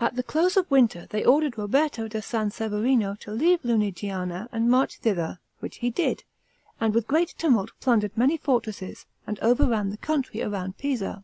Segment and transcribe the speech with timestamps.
[0.00, 4.70] At the close of winter they ordered Roberto da San Severino to leave Lunigiana and
[4.70, 6.24] march thither, which he did,
[6.80, 11.22] and with great tumult plundered many fortresses, and overran the country around Pisa.